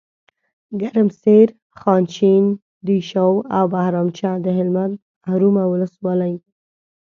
[0.81, 1.47] ګرمسیر،
[1.79, 2.45] خانشین،
[2.85, 4.93] دیشو او بهرامچه دهلمند
[5.23, 6.35] محرومه ولسوالۍ